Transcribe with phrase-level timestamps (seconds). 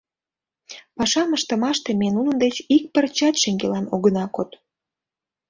[0.95, 4.49] Пашам ыштымаште ме нунын деч ик пырчат шеҥгелан огына код.